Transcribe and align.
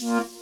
Thank. 0.00 0.37